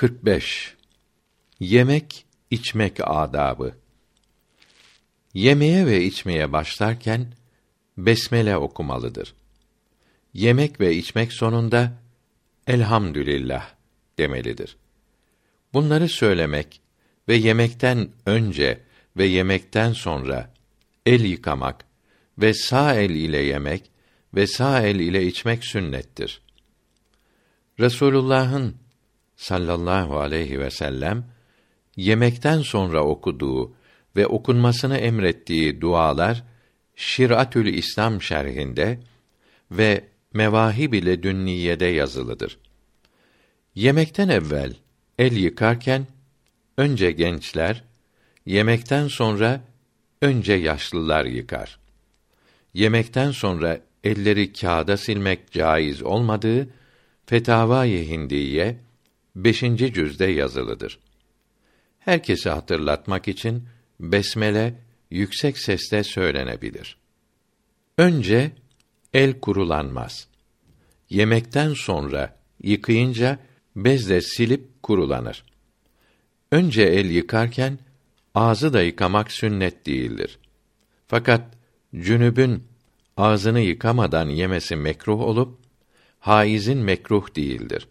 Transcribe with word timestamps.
45 0.00 0.76
Yemek 1.60 2.24
içmek 2.50 2.96
adabı. 3.00 3.74
Yemeye 5.34 5.86
ve 5.86 6.04
içmeye 6.04 6.52
başlarken 6.52 7.26
besmele 7.98 8.56
okumalıdır. 8.56 9.34
Yemek 10.34 10.80
ve 10.80 10.96
içmek 10.96 11.32
sonunda 11.32 11.92
elhamdülillah 12.66 13.70
demelidir. 14.18 14.76
Bunları 15.72 16.08
söylemek 16.08 16.80
ve 17.28 17.34
yemekten 17.34 18.08
önce 18.26 18.80
ve 19.16 19.24
yemekten 19.24 19.92
sonra 19.92 20.54
el 21.06 21.24
yıkamak 21.24 21.84
ve 22.38 22.54
sağ 22.54 22.94
el 22.94 23.10
ile 23.10 23.38
yemek 23.42 23.90
ve 24.34 24.46
sağ 24.46 24.82
el 24.82 24.96
ile 24.96 25.26
içmek 25.26 25.64
sünnettir. 25.64 26.42
Resulullah'ın 27.80 28.79
sallallahu 29.40 30.18
aleyhi 30.18 30.60
ve 30.60 30.70
sellem 30.70 31.24
yemekten 31.96 32.62
sonra 32.62 33.04
okuduğu 33.04 33.72
ve 34.16 34.26
okunmasını 34.26 34.96
emrettiği 34.96 35.80
dualar 35.80 36.44
Şiratül 36.96 37.74
İslam 37.74 38.22
şerhinde 38.22 38.98
ve 39.70 40.04
Mevahib 40.34 40.92
ile 40.92 41.22
Dünniyede 41.22 41.86
yazılıdır. 41.86 42.58
Yemekten 43.74 44.28
evvel 44.28 44.74
el 45.18 45.32
yıkarken 45.32 46.06
önce 46.76 47.10
gençler, 47.10 47.84
yemekten 48.46 49.08
sonra 49.08 49.60
önce 50.22 50.52
yaşlılar 50.52 51.24
yıkar. 51.24 51.78
Yemekten 52.74 53.30
sonra 53.30 53.80
elleri 54.04 54.52
kağıda 54.52 54.96
silmek 54.96 55.52
caiz 55.52 56.02
olmadığı 56.02 56.68
Fetavai 57.26 58.08
Hindiye 58.08 58.76
5. 59.36 59.60
cüzde 59.76 60.26
yazılıdır. 60.26 60.98
Herkese 61.98 62.50
hatırlatmak 62.50 63.28
için 63.28 63.64
besmele 64.00 64.74
yüksek 65.10 65.58
sesle 65.58 66.04
söylenebilir. 66.04 66.96
Önce 67.98 68.52
el 69.14 69.40
kurulanmaz. 69.40 70.28
Yemekten 71.10 71.74
sonra 71.74 72.36
yıkayınca 72.62 73.38
bezle 73.76 74.20
silip 74.20 74.82
kurulanır. 74.82 75.44
Önce 76.50 76.82
el 76.82 77.10
yıkarken 77.10 77.78
ağzı 78.34 78.72
da 78.72 78.82
yıkamak 78.82 79.32
sünnet 79.32 79.86
değildir. 79.86 80.38
Fakat 81.06 81.42
cünübün 81.96 82.64
ağzını 83.16 83.60
yıkamadan 83.60 84.28
yemesi 84.28 84.76
mekruh 84.76 85.20
olup 85.20 85.58
haizin 86.18 86.78
mekruh 86.78 87.36
değildir. 87.36 87.88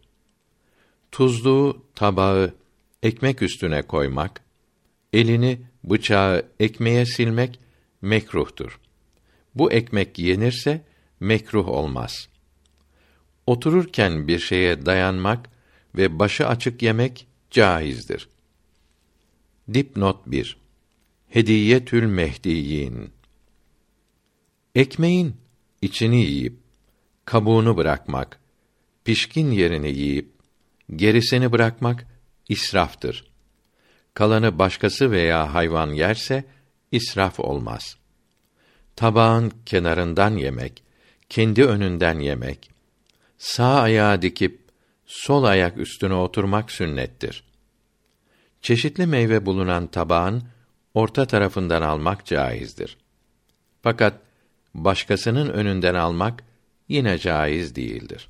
Tuzluğu 1.11 1.85
tabağı 1.95 2.55
ekmek 3.03 3.41
üstüne 3.41 3.81
koymak, 3.81 4.41
elini 5.13 5.61
bıçağı 5.83 6.45
ekmeğe 6.59 7.05
silmek 7.05 7.59
mekruhtur. 8.01 8.79
Bu 9.55 9.71
ekmek 9.71 10.19
yenirse 10.19 10.85
mekruh 11.19 11.67
olmaz. 11.67 12.29
Otururken 13.47 14.27
bir 14.27 14.39
şeye 14.39 14.85
dayanmak 14.85 15.49
ve 15.95 16.19
başı 16.19 16.47
açık 16.47 16.81
yemek 16.81 17.27
caizdir. 17.51 18.29
Dipnot 19.73 20.27
1. 20.27 20.57
Hediyetül 21.29 22.05
Mehdiyin. 22.05 23.09
Ekmeğin 24.75 25.35
içini 25.81 26.21
yiyip 26.21 26.57
kabuğunu 27.25 27.77
bırakmak, 27.77 28.39
pişkin 29.05 29.51
yerini 29.51 29.89
yiyip 29.89 30.38
gerisini 30.95 31.51
bırakmak 31.51 32.05
israftır. 32.49 33.31
Kalanı 34.13 34.59
başkası 34.59 35.11
veya 35.11 35.53
hayvan 35.53 35.89
yerse 35.89 36.43
israf 36.91 37.39
olmaz. 37.39 37.97
Tabağın 38.95 39.53
kenarından 39.65 40.37
yemek, 40.37 40.83
kendi 41.29 41.65
önünden 41.65 42.19
yemek, 42.19 42.71
sağ 43.37 43.81
ayağı 43.81 44.21
dikip 44.21 44.61
sol 45.05 45.43
ayak 45.43 45.77
üstüne 45.77 46.13
oturmak 46.13 46.71
sünnettir. 46.71 47.43
Çeşitli 48.61 49.05
meyve 49.05 49.45
bulunan 49.45 49.87
tabağın 49.87 50.43
orta 50.93 51.25
tarafından 51.25 51.81
almak 51.81 52.25
caizdir. 52.25 52.97
Fakat 53.81 54.21
başkasının 54.73 55.49
önünden 55.49 55.95
almak 55.95 56.43
yine 56.87 57.17
caiz 57.17 57.75
değildir. 57.75 58.29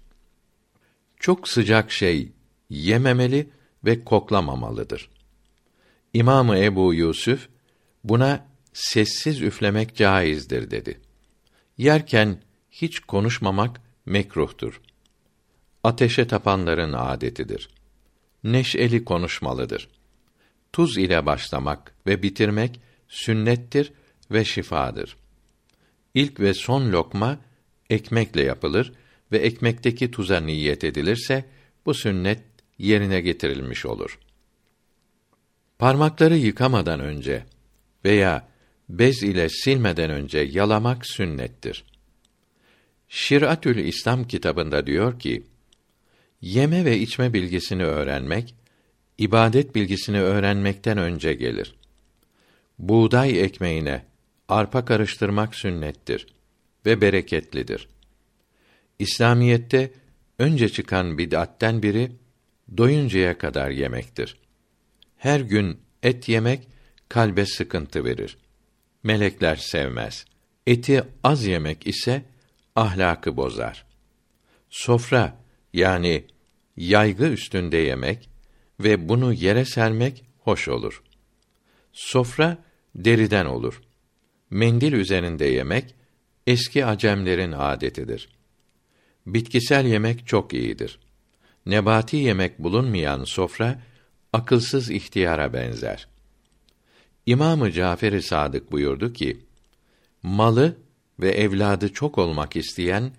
Çok 1.20 1.48
sıcak 1.48 1.92
şey 1.92 2.32
yememeli 2.70 3.50
ve 3.86 4.04
koklamamalıdır. 4.04 5.10
İmamı 6.14 6.58
Ebu 6.58 6.94
Yusuf 6.94 7.50
buna 8.04 8.48
sessiz 8.74 9.42
üflemek 9.42 9.96
caizdir 9.96 10.72
dedi. 10.72 11.00
Yerken 11.78 12.42
hiç 12.72 13.00
konuşmamak 13.00 13.82
mekruhtur. 14.06 14.82
Ateşe 15.84 16.28
tapanların 16.28 16.94
adetidir. 16.94 17.70
Neşeli 18.44 19.06
konuşmalıdır. 19.06 19.90
Tuz 20.74 20.98
ile 20.98 21.26
başlamak 21.26 21.96
ve 22.08 22.24
bitirmek 22.24 22.82
sünnettir 23.08 23.94
ve 24.32 24.46
şifadır. 24.46 25.18
İlk 26.14 26.40
ve 26.40 26.54
son 26.54 26.92
lokma 26.92 27.40
ekmekle 27.90 28.44
yapılır 28.44 28.94
ve 29.32 29.38
ekmekteki 29.38 30.12
tuza 30.12 30.40
niyet 30.40 30.84
edilirse 30.84 31.46
bu 31.86 31.94
sünnet 31.94 32.49
yerine 32.80 33.22
getirilmiş 33.22 33.86
olur. 33.86 34.20
Parmakları 35.80 36.38
yıkamadan 36.38 37.00
önce 37.00 37.46
veya 38.06 38.48
bez 38.90 39.24
ile 39.24 39.50
silmeden 39.50 40.10
önce 40.10 40.40
yalamak 40.40 41.08
sünnettir. 41.08 41.84
Şiratül 43.10 43.78
İslam 43.78 44.28
kitabında 44.28 44.88
diyor 44.88 45.20
ki: 45.20 45.44
Yeme 46.42 46.86
ve 46.86 46.98
içme 46.98 47.34
bilgisini 47.34 47.86
öğrenmek 47.86 48.56
ibadet 49.18 49.76
bilgisini 49.76 50.22
öğrenmekten 50.22 50.98
önce 50.98 51.34
gelir. 51.34 51.76
Buğday 52.80 53.42
ekmeğine 53.44 54.06
arpa 54.48 54.86
karıştırmak 54.86 55.56
sünnettir 55.56 56.28
ve 56.86 57.02
bereketlidir. 57.02 57.90
İslamiyette 59.00 59.92
önce 60.40 60.70
çıkan 60.70 61.18
bid'atten 61.18 61.84
biri 61.84 62.12
doyuncaya 62.78 63.38
kadar 63.38 63.70
yemektir. 63.70 64.38
Her 65.18 65.40
gün 65.40 65.80
et 66.04 66.30
yemek 66.30 66.68
kalbe 67.10 67.46
sıkıntı 67.46 68.06
verir. 68.06 68.38
Melekler 69.04 69.56
sevmez. 69.56 70.26
Eti 70.68 71.04
az 71.24 71.46
yemek 71.46 71.88
ise 71.88 72.26
ahlakı 72.76 73.38
bozar. 73.38 73.86
Sofra 74.70 75.38
yani 75.74 76.26
yaygı 76.78 77.26
üstünde 77.26 77.78
yemek 77.78 78.30
ve 78.80 79.10
bunu 79.10 79.34
yere 79.34 79.66
sermek 79.66 80.24
hoş 80.40 80.68
olur. 80.68 81.04
Sofra 81.94 82.58
deriden 82.96 83.46
olur. 83.46 83.82
Mendil 84.50 84.94
üzerinde 84.94 85.46
yemek 85.46 85.96
eski 86.48 86.86
acemlerin 86.86 87.52
adetidir. 87.52 88.30
Bitkisel 89.26 89.86
yemek 89.86 90.28
çok 90.28 90.54
iyidir. 90.54 91.00
Nebati 91.66 92.18
yemek 92.18 92.60
bulunmayan 92.60 93.24
sofra 93.24 93.82
akılsız 94.34 94.90
ihtiyara 94.92 95.54
benzer. 95.54 96.08
İmamı 97.26 97.72
Cafer-i 97.72 98.22
Sadık 98.22 98.72
buyurdu 98.72 99.14
ki: 99.14 99.40
Malı 100.24 100.78
ve 101.20 101.32
evladı 101.32 101.94
çok 101.94 102.18
olmak 102.18 102.56
isteyen 102.56 103.12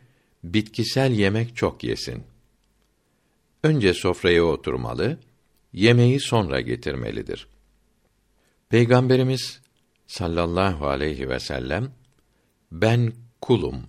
bitkisel 0.44 1.12
yemek 1.12 1.56
çok 1.56 1.84
yesin. 1.84 2.22
Önce 3.62 3.94
sofraya 3.94 4.44
oturmalı, 4.44 5.18
yemeği 5.72 6.20
sonra 6.20 6.60
getirmelidir. 6.60 7.46
Peygamberimiz 8.68 9.60
sallallahu 10.06 10.86
aleyhi 10.86 11.28
ve 11.28 11.40
sellem 11.40 11.90
ben 12.72 13.12
kulum, 13.40 13.86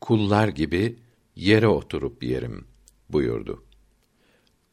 kullar 0.00 0.48
gibi 0.48 0.98
yere 1.36 1.68
oturup 1.68 2.22
yerim 2.22 2.66
buyurdu. 3.08 3.64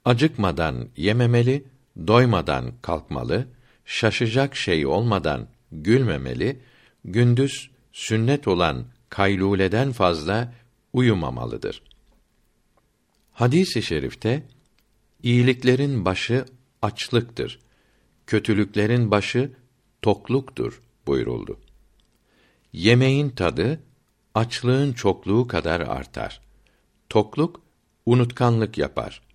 Acıkmadan 0.09 0.89
yememeli, 0.97 1.63
doymadan 2.07 2.73
kalkmalı, 2.81 3.47
şaşacak 3.85 4.55
şey 4.55 4.85
olmadan 4.85 5.47
gülmemeli, 5.71 6.59
gündüz 7.05 7.69
sünnet 7.91 8.47
olan 8.47 8.85
kayluleden 9.09 9.91
fazla 9.91 10.53
uyumamalıdır. 10.93 11.83
Hadis-i 13.31 13.81
şerifte 13.81 14.43
iyiliklerin 15.23 16.05
başı 16.05 16.45
açlıktır, 16.81 17.59
kötülüklerin 18.27 19.11
başı 19.11 19.51
tokluktur 20.01 20.81
buyuruldu. 21.07 21.59
Yemeğin 22.73 23.29
tadı 23.29 23.83
açlığın 24.35 24.93
çokluğu 24.93 25.47
kadar 25.47 25.81
artar. 25.81 26.41
Tokluk 27.09 27.61
unutkanlık 28.05 28.77
yapar. 28.77 29.28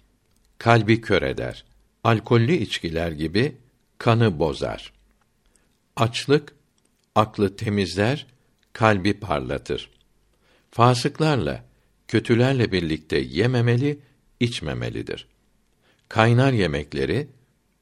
Kalbi 0.59 1.01
kör 1.01 1.23
eder. 1.23 1.65
alkollü 2.05 2.53
içkiler 2.53 3.12
gibi 3.12 3.56
kanı 3.99 4.39
bozar. 4.39 4.93
Açlık 5.97 6.55
aklı 7.15 7.56
temizler, 7.56 8.27
kalbi 8.73 9.21
parlatır. 9.21 9.91
Fasıklarla, 10.71 11.65
kötülerle 12.09 12.73
birlikte 12.73 13.19
yememeli, 13.19 13.99
içmemelidir. 14.41 15.29
Kaynar 16.09 16.53
yemekleri 16.53 17.29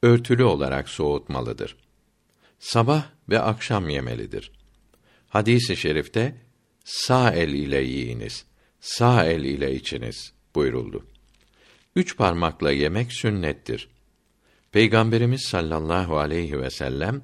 örtülü 0.02 0.44
olarak 0.44 0.88
soğutmalıdır. 0.88 1.76
Sabah 2.58 3.04
ve 3.28 3.40
akşam 3.40 3.88
yemelidir. 3.88 4.52
Hadisi 5.28 5.72
i 5.72 5.76
şerifte 5.76 6.36
sağ 6.84 7.32
el 7.32 7.48
ile 7.48 7.82
yiyiniz, 7.82 8.44
sağ 8.80 9.24
el 9.24 9.44
ile 9.44 9.74
içiniz 9.74 10.32
buyuruldu. 10.54 11.06
Üç 11.96 12.16
parmakla 12.16 12.72
yemek 12.72 13.12
sünnettir. 13.12 13.88
Peygamberimiz 14.72 15.42
sallallahu 15.42 16.18
aleyhi 16.18 16.60
ve 16.60 16.70
sellem 16.70 17.22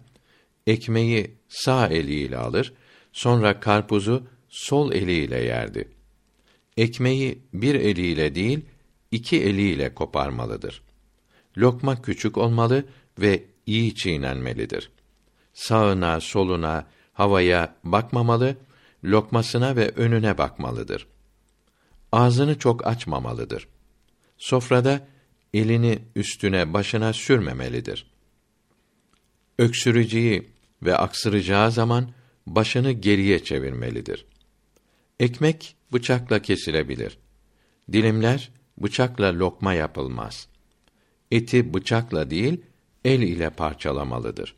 ekmeği 0.67 1.37
sağ 1.49 1.89
eliyle 1.89 2.37
alır, 2.37 2.73
sonra 3.13 3.61
karpuzu 3.61 4.27
sol 4.49 4.93
eliyle 4.93 5.45
yerdi. 5.45 5.89
Ekmeği 6.77 7.43
bir 7.53 7.75
eliyle 7.75 8.35
değil, 8.35 8.61
iki 9.11 9.43
eliyle 9.43 9.95
koparmalıdır. 9.95 10.83
Lokma 11.59 12.03
küçük 12.03 12.39
olmalı 12.39 12.85
ve 13.19 13.45
iyi 13.67 13.95
çiğnenmelidir. 13.95 14.91
Sağına, 15.53 16.21
soluna, 16.21 16.87
havaya 17.13 17.75
bakmamalı, 17.85 18.57
lokmasına 19.05 19.77
ve 19.77 19.89
önüne 19.89 20.39
bakmalıdır. 20.39 21.07
Ağzını 22.13 22.59
çok 22.59 22.87
açmamalıdır. 22.87 23.69
Sofrada 24.39 25.09
elini 25.55 25.99
üstüne 26.17 26.73
başına 26.73 27.13
sürmemelidir. 27.13 28.07
Öksüreceği 29.59 30.49
ve 30.83 30.97
aksıracağı 30.97 31.73
zaman 31.73 32.11
başını 32.47 32.93
geriye 32.93 33.45
çevirmelidir. 33.45 34.27
Ekmek 35.21 35.77
bıçakla 35.93 36.43
kesilebilir. 36.43 37.19
Dilimler 37.93 38.51
bıçakla 38.79 39.39
lokma 39.39 39.75
yapılmaz. 39.75 40.49
Eti 41.31 41.75
bıçakla 41.75 42.31
değil, 42.31 42.61
el 43.05 43.21
ile 43.21 43.51
parçalamalıdır. 43.51 44.57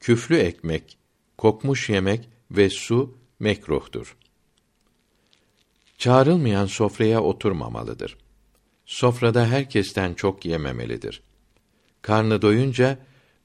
Küflü 0.00 0.36
ekmek, 0.36 0.98
kokmuş 1.38 1.88
yemek 1.90 2.28
ve 2.50 2.70
su 2.70 3.18
mekruhtur. 3.40 4.16
Çağrılmayan 5.98 6.66
sofraya 6.66 7.22
oturmamalıdır. 7.22 8.16
Sofrada 8.88 9.46
herkesten 9.46 10.14
çok 10.14 10.44
yememelidir. 10.44 11.22
Karnı 12.02 12.42
doyunca 12.42 12.98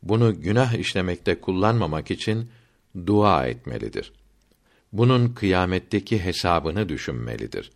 bunu 0.03 0.41
günah 0.41 0.73
işlemekte 0.73 1.41
kullanmamak 1.41 2.11
için 2.11 2.49
dua 3.05 3.47
etmelidir. 3.47 4.13
Bunun 4.93 5.33
kıyametteki 5.33 6.23
hesabını 6.23 6.89
düşünmelidir. 6.89 7.71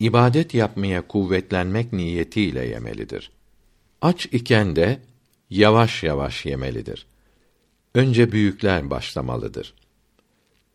İbadet 0.00 0.54
yapmaya 0.54 1.08
kuvvetlenmek 1.08 1.92
niyetiyle 1.92 2.66
yemelidir. 2.66 3.30
Aç 4.02 4.26
iken 4.26 4.76
de 4.76 5.00
yavaş 5.50 6.02
yavaş 6.02 6.46
yemelidir. 6.46 7.06
Önce 7.94 8.32
büyükler 8.32 8.90
başlamalıdır. 8.90 9.74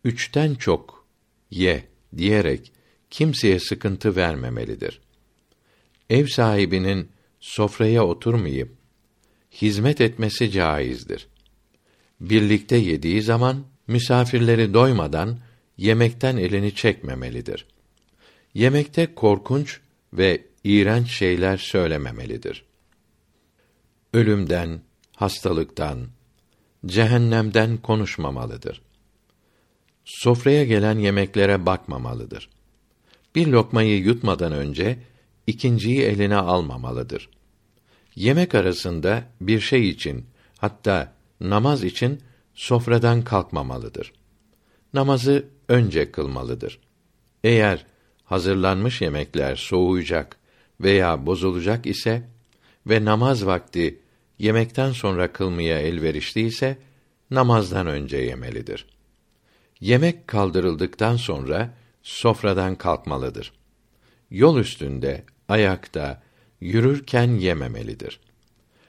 Üçten 0.03 0.55
çok 0.55 1.05
ye 1.51 1.83
diyerek 2.17 2.71
kimseye 3.09 3.59
sıkıntı 3.59 4.15
vermemelidir. 4.15 5.06
Ev 6.09 6.25
sahibinin 6.27 7.09
sofraya 7.39 8.05
oturmayıp 8.05 8.71
hizmet 9.51 10.01
etmesi 10.01 10.51
caizdir. 10.51 11.27
Birlikte 12.21 12.75
yediği 12.75 13.21
zaman 13.21 13.65
misafirleri 13.87 14.73
doymadan 14.73 15.39
yemekten 15.77 16.37
elini 16.37 16.75
çekmemelidir. 16.75 17.65
Yemekte 18.53 19.15
korkunç 19.15 19.79
ve 20.13 20.43
iğrenç 20.63 21.11
şeyler 21.11 21.57
söylememelidir. 21.57 22.65
Ölümden, 24.13 24.81
hastalıktan, 25.15 26.07
cehennemden 26.85 27.77
konuşmamalıdır. 27.77 28.81
Sofraya 30.05 30.65
gelen 30.65 30.99
yemeklere 30.99 31.65
bakmamalıdır. 31.65 32.49
Bir 33.35 33.47
lokmayı 33.47 33.99
yutmadan 33.99 34.51
önce 34.51 34.99
ikinciyi 35.47 36.01
eline 36.01 36.35
almamalıdır. 36.35 37.29
Yemek 38.15 38.55
arasında 38.55 39.23
bir 39.41 39.59
şey 39.59 39.89
için, 39.89 40.25
hatta 40.57 41.13
namaz 41.41 41.83
için 41.83 42.21
sofradan 42.53 43.21
kalkmamalıdır. 43.21 44.13
Namazı 44.93 45.45
önce 45.67 46.11
kılmalıdır. 46.11 46.79
Eğer 47.43 47.85
hazırlanmış 48.23 49.01
yemekler 49.01 49.55
soğuyacak 49.55 50.37
veya 50.81 51.25
bozulacak 51.25 51.85
ise 51.85 52.29
ve 52.87 53.05
namaz 53.05 53.45
vakti 53.45 53.99
yemekten 54.39 54.91
sonra 54.91 55.33
kılmaya 55.33 55.79
elverişliyse 55.79 56.77
namazdan 57.31 57.87
önce 57.87 58.17
yemelidir. 58.17 58.85
Yemek 59.79 60.27
kaldırıldıktan 60.27 61.15
sonra 61.15 61.73
sofradan 62.03 62.75
kalkmalıdır. 62.75 63.53
Yol 64.31 64.57
üstünde, 64.57 65.23
ayakta, 65.49 66.23
yürürken 66.61 67.31
yememelidir. 67.31 68.19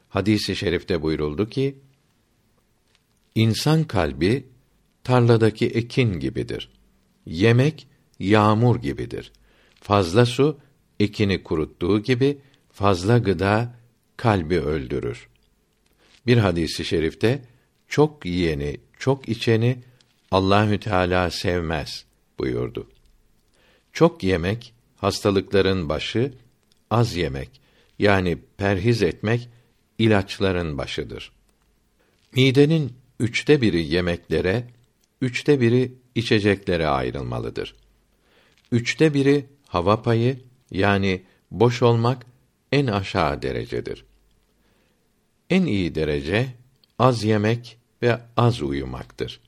Hadisi 0.09 0.53
i 0.53 0.57
şerifte 0.57 1.03
buyuruldu 1.03 1.49
ki: 1.49 1.79
İnsan 3.35 3.85
kalbi 3.85 4.47
tarladaki 5.05 5.67
ekin 5.67 6.21
gibidir. 6.21 6.71
Yemek 7.27 7.87
yağmur 8.19 8.83
gibidir. 8.83 9.33
Fazla 9.81 10.27
su 10.27 10.59
ekini 11.01 11.43
kuruttuğu 11.43 12.03
gibi 12.03 12.39
fazla 12.73 13.19
gıda 13.19 13.75
kalbi 14.17 14.61
öldürür. 14.61 15.29
Bir 16.27 16.39
hadisi 16.39 16.85
şerifte 16.85 17.43
çok 17.89 18.27
yiyeni, 18.27 18.81
çok 18.99 19.29
içeni 19.29 19.79
Allahü 20.31 20.81
Teala 20.81 21.31
sevmez 21.31 22.05
buyurdu. 22.39 22.89
Çok 23.93 24.23
yemek 24.23 24.75
hastalıkların 24.97 25.89
başı, 25.89 26.33
az 26.91 27.17
yemek 27.17 27.61
yani 27.99 28.39
perhiz 28.57 29.03
etmek 29.03 29.49
ilaçların 29.99 30.79
başıdır. 30.79 31.33
Midenin 32.33 32.93
üçte 33.21 33.61
biri 33.61 33.87
yemeklere, 33.87 34.65
üçte 35.21 35.61
biri 35.61 35.93
içeceklere 36.15 36.87
ayrılmalıdır. 36.87 37.75
Üçte 38.73 39.15
biri 39.15 39.47
hava 39.67 40.03
payı 40.03 40.39
yani 40.71 41.23
boş 41.51 41.83
olmak 41.83 42.27
en 42.73 42.87
aşağı 42.87 43.43
derecedir. 43.43 44.05
En 45.51 45.65
iyi 45.67 45.95
derece 45.95 46.47
az 46.99 47.25
yemek 47.25 47.79
ve 48.03 48.21
az 48.37 48.63
uyumaktır. 48.63 49.41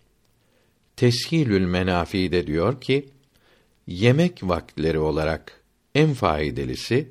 Teshilül 0.97 1.67
Menafi 1.67 2.33
de 2.33 2.47
diyor 2.47 2.81
ki, 2.81 3.09
yemek 3.87 4.41
vakitleri 4.43 4.99
olarak 4.99 5.61
en 5.95 6.15
faydalısı 6.15 7.07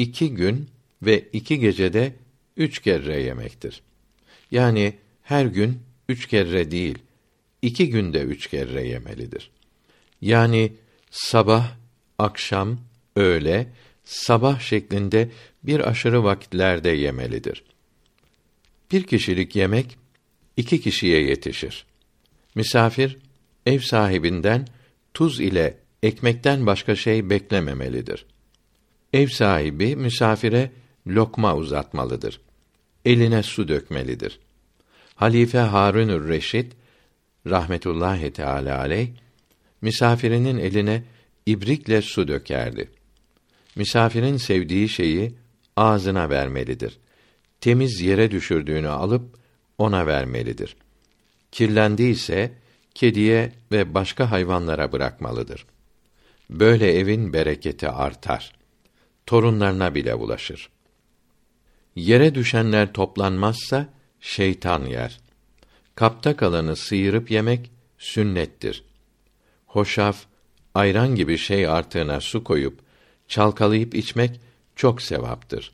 iki 0.00 0.34
gün 0.34 0.68
ve 1.02 1.28
iki 1.32 1.58
gecede 1.58 2.12
üç 2.56 2.78
kere 2.78 3.22
yemektir. 3.22 3.82
Yani 4.50 4.94
her 5.22 5.46
gün 5.46 5.78
üç 6.08 6.26
kere 6.26 6.70
değil, 6.70 6.98
iki 7.62 7.90
günde 7.90 8.20
üç 8.20 8.46
kere 8.46 8.86
yemelidir. 8.88 9.50
Yani 10.20 10.72
sabah, 11.10 11.76
akşam, 12.18 12.80
öğle, 13.16 13.66
sabah 14.04 14.60
şeklinde 14.60 15.30
bir 15.62 15.88
aşırı 15.90 16.24
vakitlerde 16.24 16.90
yemelidir. 16.90 17.62
Bir 18.92 19.02
kişilik 19.02 19.56
yemek 19.56 19.98
iki 20.56 20.80
kişiye 20.80 21.22
yetişir. 21.22 21.86
Misafir 22.54 23.18
ev 23.66 23.78
sahibinden 23.78 24.66
tuz 25.14 25.40
ile 25.40 25.78
ekmekten 26.02 26.66
başka 26.66 26.96
şey 26.96 27.30
beklememelidir. 27.30 28.26
Ev 29.12 29.28
sahibi 29.28 29.96
misafire 29.96 30.70
lokma 31.06 31.56
uzatmalıdır. 31.56 32.40
Eline 33.04 33.42
su 33.42 33.68
dökmelidir. 33.68 34.38
Halife 35.14 35.58
Harunür 35.58 36.28
Reşid 36.28 36.72
rahmetullahi 37.46 38.32
teala 38.32 38.78
aleyh 38.78 39.08
misafirinin 39.82 40.58
eline 40.58 41.04
ibrikle 41.46 42.02
su 42.02 42.28
dökerdi. 42.28 42.90
Misafirin 43.76 44.36
sevdiği 44.36 44.88
şeyi 44.88 45.34
ağzına 45.76 46.30
vermelidir. 46.30 46.98
Temiz 47.60 48.00
yere 48.00 48.30
düşürdüğünü 48.30 48.88
alıp 48.88 49.38
ona 49.78 50.06
vermelidir. 50.06 50.76
Kirlendiyse 51.52 52.52
kediye 52.94 53.52
ve 53.72 53.94
başka 53.94 54.30
hayvanlara 54.30 54.92
bırakmalıdır. 54.92 55.66
Böyle 56.50 56.92
evin 56.98 57.32
bereketi 57.32 57.88
artar. 57.88 58.59
Torunlarına 59.30 59.94
bile 59.94 60.18
bulaşır. 60.18 60.68
Yere 61.96 62.34
düşenler 62.34 62.92
toplanmazsa 62.92 63.88
şeytan 64.20 64.86
yer. 64.86 65.20
Kapta 65.94 66.36
kalanı 66.36 66.76
sıyırıp 66.76 67.30
yemek 67.30 67.70
sünnettir. 67.98 68.84
Hoşaf, 69.66 70.24
ayran 70.74 71.14
gibi 71.14 71.38
şey 71.38 71.68
artığına 71.68 72.20
su 72.20 72.44
koyup 72.44 72.78
çalkalayıp 73.28 73.94
içmek 73.94 74.40
çok 74.76 75.02
sevaptır. 75.02 75.72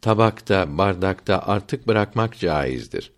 Tabakta, 0.00 0.78
bardakta 0.78 1.42
artık 1.46 1.88
bırakmak 1.88 2.38
caizdir. 2.38 3.12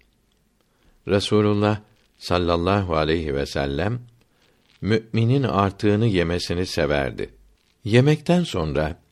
Resulullah 1.09 1.81
sallallahu 2.19 2.97
aleyhi 2.97 3.35
ve 3.35 3.47
sellem 3.47 4.01
müminin 4.81 5.43
artığını 5.43 6.07
yemesini 6.07 6.67
severdi. 6.67 7.31
Yemekten 7.85 8.45
sonra 8.45 9.03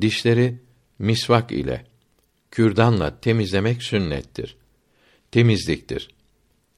dişleri 0.00 0.58
misvak 0.98 1.52
ile 1.52 1.84
kürdanla 2.50 3.20
temizlemek 3.20 3.82
sünnettir. 3.82 4.56
Temizliktir. 5.30 6.08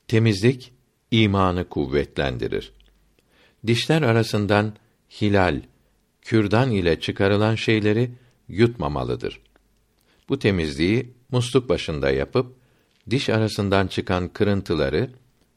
Temizlik 0.09 0.73
imanı 1.11 1.69
kuvvetlendirir. 1.69 2.73
Dişler 3.67 4.03
arasından 4.03 4.75
hilal, 5.21 5.63
kürdan 6.23 6.71
ile 6.71 7.01
çıkarılan 7.01 7.55
şeyleri 7.55 8.11
yutmamalıdır. 8.49 9.41
Bu 10.29 10.39
temizliği 10.39 11.13
musluk 11.31 11.69
başında 11.69 12.11
yapıp 12.11 12.57
diş 13.11 13.29
arasından 13.29 13.87
çıkan 13.87 14.29
kırıntıları 14.29 15.11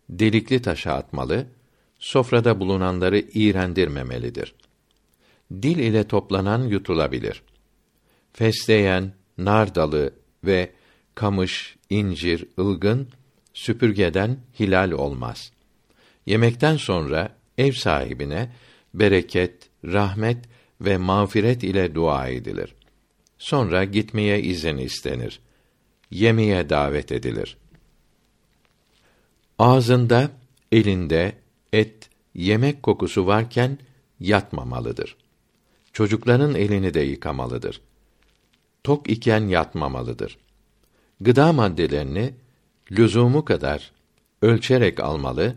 delikli 0.10 0.62
taşa 0.62 0.94
atmalı, 0.94 1.48
sofrada 2.00 2.60
bulunanları 2.60 3.20
iğrendirmemelidir. 3.20 4.56
Dil 5.52 5.78
ile 5.78 6.04
toplanan 6.04 6.64
yutulabilir. 6.64 7.44
Fesleğen, 8.34 9.14
nar 9.38 9.76
dalı 9.76 10.14
ve 10.44 10.72
kamış, 11.16 11.76
incir, 11.90 12.46
ılgın 12.60 13.10
süpürgeden 13.54 14.38
hilal 14.60 14.92
olmaz. 14.92 15.52
Yemekten 16.26 16.78
sonra 16.78 17.36
ev 17.58 17.72
sahibine 17.72 18.52
bereket, 18.94 19.70
rahmet 19.86 20.38
ve 20.82 20.98
mağfiret 20.98 21.64
ile 21.64 21.96
dua 21.96 22.28
edilir. 22.28 22.76
Sonra 23.38 23.84
gitmeye 23.84 24.42
izin 24.42 24.78
istenir. 24.78 25.40
Yemeğe 26.12 26.70
davet 26.70 27.12
edilir. 27.12 27.58
Ağzında, 29.60 30.32
elinde 30.72 31.36
et, 31.74 32.10
yemek 32.34 32.84
kokusu 32.84 33.28
varken 33.28 33.78
yatmamalıdır. 34.20 35.18
Çocukların 35.94 36.56
elini 36.56 36.94
de 36.94 37.00
yıkamalıdır. 37.00 37.82
Tok 38.84 39.10
iken 39.10 39.48
yatmamalıdır. 39.48 40.38
Gıda 41.22 41.54
maddelerini 41.54 42.34
lüzumu 42.92 43.46
kadar 43.46 43.92
ölçerek 44.42 45.00
almalı, 45.00 45.56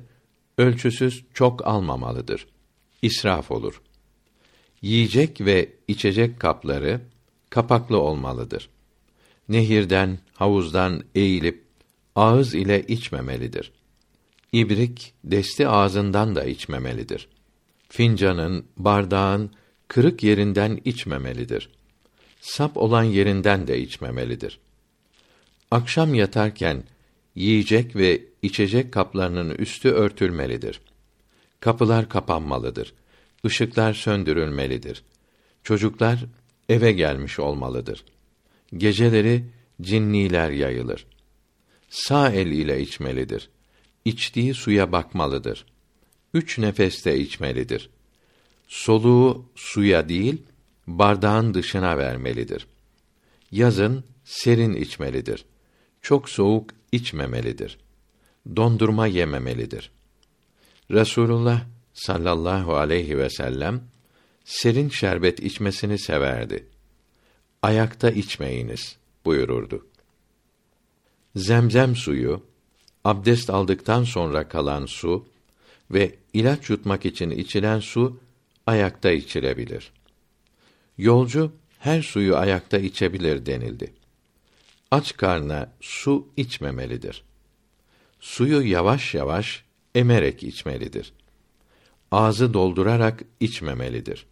ölçüsüz 0.58 1.24
çok 1.34 1.66
almamalıdır. 1.66 2.46
İsraf 3.02 3.50
olur. 3.50 3.82
Yiyecek 4.82 5.40
ve 5.40 5.72
içecek 5.88 6.40
kapları 6.40 7.00
kapaklı 7.50 8.00
olmalıdır. 8.00 8.68
Nehirden, 9.48 10.18
havuzdan 10.34 11.04
eğilip 11.14 11.64
ağız 12.14 12.54
ile 12.54 12.86
içmemelidir. 12.86 13.72
İbrik, 14.52 15.14
desti 15.24 15.68
ağzından 15.68 16.34
da 16.34 16.44
içmemelidir. 16.44 17.28
Fincanın, 17.88 18.64
bardağın 18.76 19.50
kırık 19.88 20.22
yerinden 20.22 20.80
içmemelidir. 20.84 21.70
Sap 22.44 22.76
olan 22.76 23.02
yerinden 23.02 23.66
de 23.66 23.80
içmemelidir. 23.80 24.58
Akşam 25.70 26.14
yatarken 26.14 26.84
yiyecek 27.34 27.96
ve 27.96 28.22
içecek 28.42 28.92
kaplarının 28.92 29.50
üstü 29.50 29.88
örtülmelidir. 29.88 30.80
Kapılar 31.60 32.08
kapanmalıdır. 32.08 32.94
Işıklar 33.44 33.94
söndürülmelidir. 33.94 35.02
Çocuklar 35.62 36.24
eve 36.68 36.92
gelmiş 36.92 37.38
olmalıdır. 37.38 38.04
Geceleri 38.76 39.44
cinniler 39.82 40.50
yayılır. 40.50 41.06
Sağ 41.88 42.30
el 42.30 42.46
ile 42.46 42.80
içmelidir. 42.80 43.48
İçtiği 44.04 44.54
suya 44.54 44.92
bakmalıdır. 44.92 45.66
Üç 46.34 46.58
nefeste 46.58 47.18
içmelidir. 47.18 47.90
Soluğu 48.68 49.46
suya 49.54 50.08
değil, 50.08 50.42
bardağın 50.86 51.54
dışına 51.54 51.98
vermelidir. 51.98 52.66
Yazın 53.50 54.04
serin 54.24 54.74
içmelidir. 54.74 55.44
Çok 56.02 56.28
soğuk 56.30 56.70
içmemelidir. 56.92 57.78
Dondurma 58.56 59.06
yememelidir. 59.06 59.90
Resulullah 60.90 61.64
sallallahu 61.94 62.76
aleyhi 62.76 63.18
ve 63.18 63.30
sellem 63.30 63.82
serin 64.44 64.88
şerbet 64.88 65.40
içmesini 65.40 65.98
severdi. 65.98 66.66
Ayakta 67.62 68.10
içmeyiniz 68.10 68.96
buyururdu. 69.24 69.86
Zemzem 71.36 71.96
suyu, 71.96 72.42
abdest 73.04 73.50
aldıktan 73.50 74.04
sonra 74.04 74.48
kalan 74.48 74.86
su 74.86 75.26
ve 75.90 76.14
ilaç 76.32 76.70
yutmak 76.70 77.06
için 77.06 77.30
içilen 77.30 77.80
su 77.80 78.20
ayakta 78.66 79.10
içilebilir. 79.10 79.92
Yolcu 80.98 81.52
her 81.78 82.02
suyu 82.02 82.36
ayakta 82.36 82.78
içebilir 82.78 83.46
denildi. 83.46 83.94
Aç 84.90 85.16
karna 85.16 85.72
su 85.80 86.28
içmemelidir. 86.36 87.24
Suyu 88.20 88.62
yavaş 88.62 89.14
yavaş 89.14 89.64
emerek 89.94 90.42
içmelidir. 90.42 91.12
Ağzı 92.10 92.54
doldurarak 92.54 93.22
içmemelidir. 93.40 94.26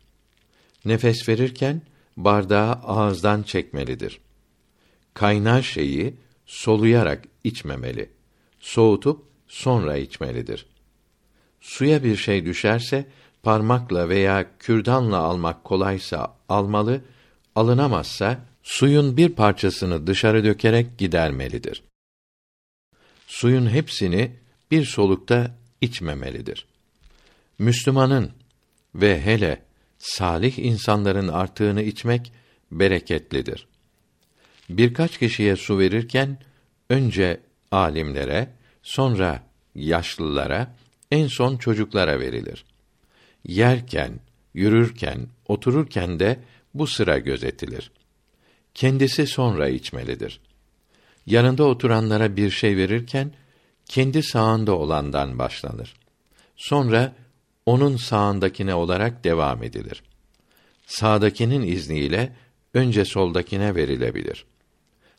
Nefes 0.85 1.29
verirken 1.29 1.83
bardağı 2.17 2.73
ağızdan 2.73 3.43
çekmelidir. 3.43 4.21
Kaynar 5.15 5.63
şeyi 5.63 6.15
soluyarak 6.47 7.25
içmemeli. 7.45 8.11
Soğutup 8.61 9.25
sonra 9.49 9.97
içmelidir. 9.97 10.67
Suya 11.61 12.05
bir 12.05 12.17
şey 12.17 12.47
düşerse 12.47 13.07
parmakla 13.43 14.09
veya 14.09 14.59
kürdanla 14.59 15.17
almak 15.17 15.65
kolaysa 15.65 16.37
almalı, 16.49 17.01
alınamazsa 17.55 18.39
suyun 18.63 19.17
bir 19.17 19.29
parçasını 19.29 20.07
dışarı 20.07 20.45
dökerek 20.45 20.99
gidermelidir. 20.99 21.83
Suyun 23.27 23.71
hepsini 23.71 24.37
bir 24.71 24.85
solukta 24.85 25.57
içmemelidir. 25.81 26.67
Müslümanın 27.59 28.31
ve 28.95 29.21
hele 29.21 29.63
salih 29.99 30.59
insanların 30.59 31.29
artığını 31.29 31.83
içmek 31.83 32.33
bereketlidir. 32.73 33.67
Birkaç 34.69 35.19
kişiye 35.19 35.57
su 35.57 35.79
verirken 35.79 36.39
önce 36.91 37.41
alimlere, 37.71 38.49
sonra 38.83 39.43
yaşlılara, 39.75 40.75
en 41.11 41.27
son 41.27 41.57
çocuklara 41.57 42.21
verilir. 42.21 42.65
Yerken, 43.45 44.21
yürürken, 44.55 45.27
otururken 45.49 46.21
de 46.21 46.39
bu 46.75 46.87
sıra 46.87 47.19
gözetilir. 47.19 47.91
Kendisi 48.75 49.27
sonra 49.27 49.69
içmelidir. 49.69 50.41
Yanında 51.27 51.65
oturanlara 51.65 52.37
bir 52.37 52.51
şey 52.51 52.77
verirken 52.77 53.33
kendi 53.87 54.23
sağında 54.23 54.77
olandan 54.77 55.39
başlanır. 55.39 55.95
Sonra 56.57 57.15
onun 57.67 57.97
sağındakine 57.97 58.75
olarak 58.75 59.25
devam 59.25 59.63
edilir. 59.63 60.03
Sağdakinin 60.87 61.63
izniyle 61.63 62.37
önce 62.75 63.05
soldakine 63.05 63.75
verilebilir. 63.75 64.45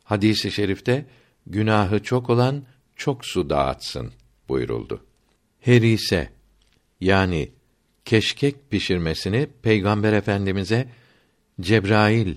Hadisi 0.03 0.47
i 0.47 0.51
şerifte 0.51 1.05
günahı 1.47 2.03
çok 2.03 2.29
olan 2.29 2.63
çok 2.95 3.25
su 3.25 3.49
dağıtsın 3.49 4.11
buyuruldu. 4.49 5.05
Herise 5.59 6.29
yani 7.01 7.51
keşkek 8.05 8.71
pişirmesini 8.71 9.47
Peygamber 9.61 10.13
Efendimize 10.13 10.87
Cebrail 11.61 12.35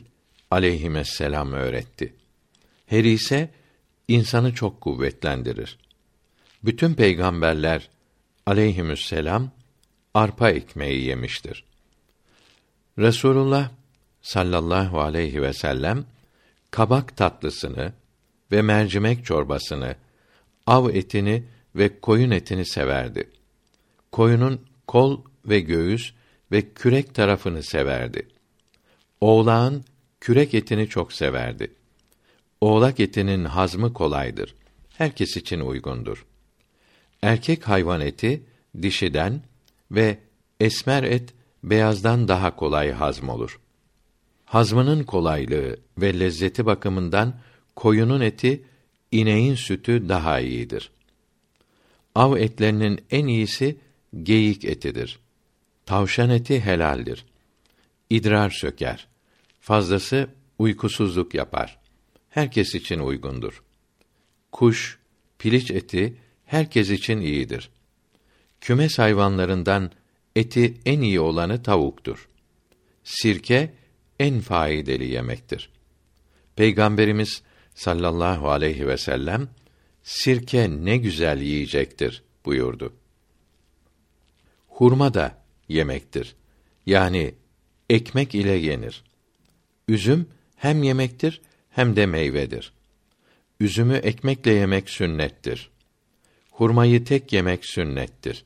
aleyhisselam 0.50 1.52
öğretti. 1.52 2.14
Herise 2.87 3.50
insanı 4.08 4.54
çok 4.54 4.80
kuvvetlendirir. 4.80 5.78
Bütün 6.64 6.94
peygamberler 6.94 7.88
aleyhisselam 8.46 9.50
arpa 10.14 10.50
ekmeği 10.50 11.04
yemiştir. 11.04 11.64
Resulullah 12.99 13.70
sallallahu 14.23 15.00
aleyhi 15.00 15.42
ve 15.42 15.52
sellem 15.52 16.04
kabak 16.70 17.16
tatlısını 17.16 17.92
ve 18.52 18.62
mercimek 18.62 19.25
çorbasını, 19.25 19.96
av 20.66 20.88
etini 20.88 21.44
ve 21.75 22.00
koyun 22.00 22.30
etini 22.30 22.66
severdi. 22.66 23.30
Koyunun 24.12 24.61
kol 24.87 25.20
ve 25.49 25.61
göğüs 25.61 26.12
ve 26.53 26.73
kürek 26.75 27.15
tarafını 27.15 27.62
severdi. 27.62 28.29
Oğlağın 29.21 29.85
kürek 30.21 30.55
etini 30.55 30.88
çok 30.88 31.12
severdi. 31.12 31.73
Oğlak 32.61 33.00
etinin 33.00 33.45
hazmı 33.45 33.93
kolaydır. 33.93 34.55
Herkes 34.91 35.37
için 35.37 35.61
uygundur. 35.61 36.26
Erkek 37.23 37.69
hayvan 37.69 38.00
eti 38.00 38.43
dişiden 38.83 39.43
ve 39.91 40.19
esmer 40.61 41.03
et 41.03 41.35
beyazdan 41.65 42.29
daha 42.29 42.57
kolay 42.57 42.93
hazm 42.93 43.29
olur. 43.29 43.61
Hazmının 44.45 45.05
kolaylığı 45.05 45.76
ve 45.99 46.21
lezzeti 46.21 46.67
bakımından 46.67 47.41
koyunun 47.76 48.21
eti 48.21 48.65
ineğin 49.12 49.55
sütü 49.55 50.09
daha 50.09 50.41
iyidir. 50.41 50.91
Av 52.15 52.37
etlerinin 52.37 53.00
en 53.11 53.26
iyisi 53.26 53.76
geyik 54.23 54.65
etidir. 54.65 55.19
Tavşan 55.87 56.31
eti 56.31 56.61
helaldir. 56.61 57.26
İdrar 58.11 58.50
söker. 58.50 59.09
Fazlası 59.61 60.31
uykusuzluk 60.59 61.35
yapar. 61.35 61.78
Herkes 62.28 62.75
için 62.75 62.99
uygundur. 62.99 63.62
Kuş, 64.52 64.99
piliç 65.38 65.71
eti 65.71 66.16
herkes 66.45 66.90
için 66.90 67.21
iyidir. 67.21 67.71
Kümes 68.61 68.99
hayvanlarından 68.99 69.90
eti 70.37 70.75
en 70.85 71.00
iyi 71.00 71.21
olanı 71.21 71.62
tavuktur. 71.62 72.28
Sirke 73.05 73.75
en 74.19 74.40
faydalı 74.40 75.05
yemektir. 75.05 75.71
Peygamberimiz 76.57 77.43
sallallahu 77.75 78.50
aleyhi 78.50 78.87
ve 78.87 78.97
sellem 78.97 79.49
sirke 80.02 80.71
ne 80.71 80.97
güzel 80.97 81.40
yiyecektir 81.40 82.23
buyurdu. 82.45 82.93
Hurma 84.69 85.14
da 85.14 85.46
yemektir. 85.68 86.37
Yani 86.87 87.35
ekmek 87.90 88.35
ile 88.35 88.52
yenir. 88.52 89.04
Üzüm 89.88 90.28
hem 90.56 90.82
yemektir 90.82 91.40
hem 91.70 91.96
de 91.96 92.06
meyvedir. 92.06 92.73
Üzümü 93.61 93.94
ekmekle 93.96 94.52
yemek 94.52 94.90
sünnettir. 94.90 95.70
Hurmayı 96.50 97.04
tek 97.04 97.32
yemek 97.32 97.66
sünnettir. 97.66 98.44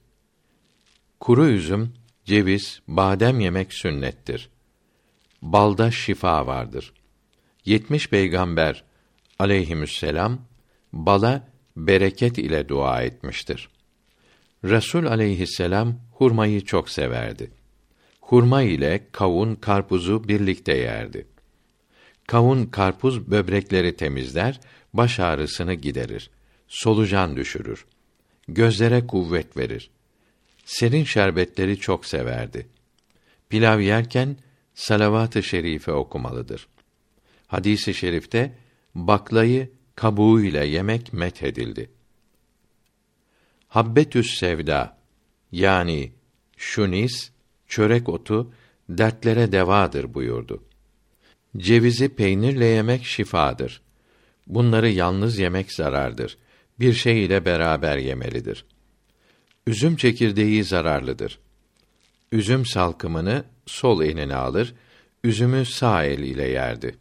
Kuru 1.20 1.46
üzüm, 1.46 1.92
ceviz, 2.24 2.80
badem 2.88 3.40
yemek 3.40 3.72
sünnettir. 3.72 4.48
Balda 5.42 5.90
şifa 5.90 6.46
vardır. 6.46 6.92
Yetmiş 7.64 8.08
peygamber 8.08 8.84
aleyhisselam 9.38 10.40
bala 10.92 11.48
bereket 11.76 12.38
ile 12.38 12.68
dua 12.68 13.02
etmiştir. 13.02 13.68
Resul 14.64 15.06
aleyhisselam 15.06 15.94
hurmayı 16.12 16.64
çok 16.64 16.90
severdi. 16.90 17.50
Hurma 18.20 18.62
ile 18.62 19.06
kavun, 19.12 19.54
karpuzu 19.54 20.28
birlikte 20.28 20.76
yerdi. 20.76 21.26
Kavun, 22.26 22.66
karpuz 22.66 23.30
böbrekleri 23.30 23.96
temizler, 23.96 24.60
baş 24.94 25.20
ağrısını 25.20 25.74
giderir. 25.74 26.30
Solucan 26.68 27.36
düşürür. 27.36 27.86
Gözlere 28.48 29.06
kuvvet 29.06 29.56
verir. 29.56 29.90
Serin 30.64 31.04
şerbetleri 31.04 31.78
çok 31.78 32.06
severdi. 32.06 32.66
Pilav 33.48 33.80
yerken 33.80 34.36
salavat-ı 34.74 35.42
şerife 35.42 35.92
okumalıdır. 35.92 36.68
Hadisi 37.46 37.94
şerifte 37.94 38.54
baklayı 38.94 39.70
kabuğuyla 39.94 40.62
yemek 40.62 41.12
methedildi. 41.12 41.90
Habbetüs 43.70 44.38
sevda 44.38 44.98
yani 45.52 46.12
şunis, 46.56 47.30
çörek 47.68 48.08
otu 48.08 48.52
dertlere 48.88 49.52
devadır 49.52 50.14
buyurdu. 50.14 50.64
Cevizi 51.56 52.08
peynirle 52.08 52.64
yemek 52.64 53.04
şifadır. 53.04 53.82
Bunları 54.46 54.90
yalnız 54.90 55.38
yemek 55.38 55.72
zarardır. 55.72 56.38
Bir 56.80 56.92
şey 56.92 57.24
ile 57.24 57.44
beraber 57.44 57.98
yemelidir. 57.98 58.64
Üzüm 59.66 59.96
çekirdeği 59.96 60.64
zararlıdır. 60.64 61.38
Üzüm 62.32 62.66
salkımını 62.66 63.44
sol 63.66 64.02
eline 64.02 64.34
alır, 64.34 64.74
üzümü 65.24 65.64
sağ 65.64 66.04
el 66.04 66.18
ile 66.18 66.48
yerdi. 66.48 66.96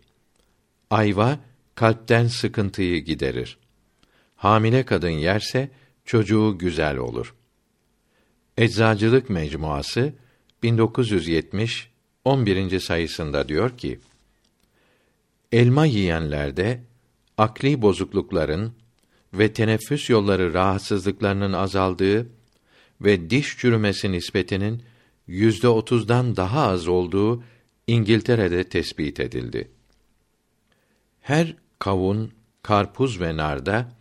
Ayva 0.90 1.40
kalpten 1.76 2.28
sıkıntıyı 2.28 3.04
giderir. 3.04 3.58
Hamile 4.36 4.86
kadın 4.86 5.10
yerse 5.10 5.70
çocuğu 6.10 6.56
güzel 6.60 6.98
olur. 6.98 7.36
Eczacılık 8.58 9.30
Mecmuası 9.30 10.14
1970 10.64 11.90
11. 12.26 12.80
sayısında 12.80 13.50
diyor 13.50 13.78
ki: 13.78 14.00
Elma 15.52 15.86
yiyenlerde 15.86 16.84
akli 17.38 17.82
bozuklukların 17.82 18.74
ve 19.34 19.54
teneffüs 19.54 20.10
yolları 20.10 20.54
rahatsızlıklarının 20.54 21.54
azaldığı 21.54 22.30
ve 23.02 23.30
diş 23.30 23.58
çürümesi 23.58 24.12
nispetinin 24.12 24.84
yüzde 25.28 25.68
otuzdan 25.68 26.36
daha 26.36 26.62
az 26.62 26.88
olduğu 26.88 27.44
İngiltere'de 27.88 28.64
tespit 28.64 29.20
edildi. 29.20 29.72
Her 31.22 31.56
kavun, 31.80 32.32
karpuz 32.64 33.22
ve 33.22 33.38
narda 33.38 33.92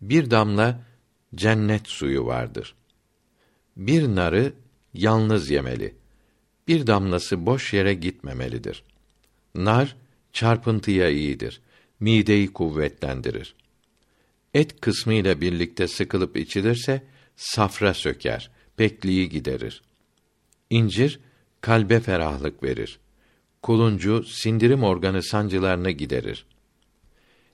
bir 0.00 0.30
damla 0.30 0.89
cennet 1.34 1.88
suyu 1.88 2.26
vardır. 2.26 2.74
Bir 3.76 4.02
narı 4.08 4.52
yalnız 4.94 5.50
yemeli. 5.50 5.94
Bir 6.68 6.86
damlası 6.86 7.46
boş 7.46 7.72
yere 7.72 7.94
gitmemelidir. 7.94 8.82
Nar 9.54 9.96
çarpıntıya 10.32 11.10
iyidir. 11.10 11.60
Mideyi 12.00 12.52
kuvvetlendirir. 12.52 13.54
Et 14.54 14.80
kısmı 14.80 15.14
ile 15.14 15.40
birlikte 15.40 15.88
sıkılıp 15.88 16.36
içilirse 16.36 17.02
safra 17.36 17.94
söker, 17.94 18.50
pekliği 18.76 19.28
giderir. 19.28 19.82
İncir 20.70 21.20
kalbe 21.60 22.00
ferahlık 22.00 22.62
verir. 22.62 22.98
Kuluncu 23.62 24.24
sindirim 24.24 24.82
organı 24.82 25.22
sancılarını 25.22 25.90
giderir. 25.90 26.46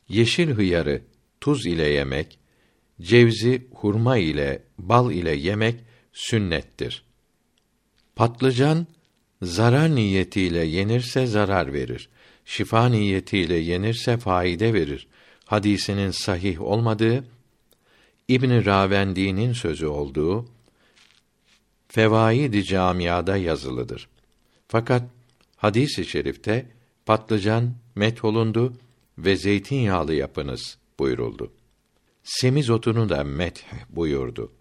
Yeşil 0.08 0.50
hıyarı 0.50 1.02
tuz 1.40 1.66
ile 1.66 1.88
yemek, 1.88 2.38
cevzi 3.00 3.66
hurma 3.74 4.18
ile 4.18 4.62
bal 4.78 5.12
ile 5.12 5.36
yemek 5.36 5.80
sünnettir. 6.12 7.04
Patlıcan 8.16 8.86
zarar 9.42 9.94
niyetiyle 9.94 10.64
yenirse 10.64 11.26
zarar 11.26 11.72
verir. 11.72 12.08
Şifa 12.44 12.88
niyetiyle 12.88 13.54
yenirse 13.54 14.16
faide 14.16 14.74
verir. 14.74 15.06
Hadisinin 15.44 16.10
sahih 16.10 16.60
olmadığı 16.60 17.24
İbn 18.28 18.64
Ravendi'nin 18.64 19.52
sözü 19.52 19.86
olduğu 19.86 20.48
Fevaid-i 21.88 22.64
Camiada 22.64 23.36
yazılıdır. 23.36 24.08
Fakat 24.68 25.02
hadis-i 25.56 26.04
şerifte 26.04 26.70
patlıcan 27.06 27.74
metholundu 27.94 28.76
ve 29.18 29.36
zeytinyağlı 29.36 30.14
yapınız 30.14 30.78
buyuruldu. 30.98 31.52
Semiz 32.26 32.70
otunu 32.70 33.08
da 33.08 33.24
met 33.24 33.64
buyurdu. 33.88 34.52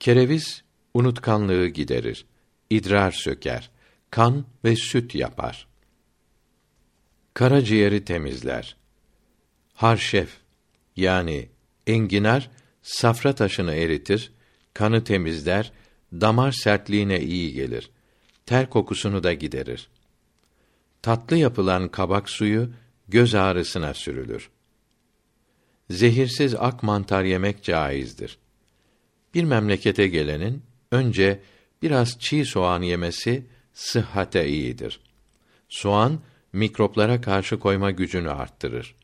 Kereviz 0.00 0.64
unutkanlığı 0.94 1.66
giderir, 1.66 2.26
idrar 2.70 3.12
söker, 3.12 3.70
kan 4.10 4.44
ve 4.64 4.76
süt 4.76 5.14
yapar. 5.14 5.68
Karaciğeri 7.34 8.04
temizler. 8.04 8.76
Harşef 9.74 10.36
yani 10.96 11.48
enginar 11.86 12.50
safra 12.82 13.34
taşını 13.34 13.74
eritir, 13.74 14.32
kanı 14.74 15.04
temizler, 15.04 15.72
damar 16.12 16.52
sertliğine 16.52 17.20
iyi 17.20 17.52
gelir. 17.52 17.90
Ter 18.46 18.70
kokusunu 18.70 19.22
da 19.22 19.32
giderir. 19.32 19.88
Tatlı 21.02 21.36
yapılan 21.36 21.88
kabak 21.88 22.30
suyu 22.30 22.70
göz 23.08 23.34
ağrısına 23.34 23.94
sürülür. 23.94 24.50
Zehirsiz 25.90 26.54
ak 26.54 26.82
mantar 26.82 27.24
yemek 27.24 27.62
caizdir. 27.62 28.38
Bir 29.34 29.44
memlekete 29.44 30.08
gelenin 30.08 30.62
önce 30.90 31.40
biraz 31.82 32.18
çiğ 32.18 32.44
soğan 32.44 32.82
yemesi 32.82 33.46
sıhhate 33.74 34.48
iyidir. 34.48 35.00
Soğan 35.68 36.20
mikroplara 36.52 37.20
karşı 37.20 37.58
koyma 37.58 37.90
gücünü 37.90 38.30
arttırır. 38.30 38.94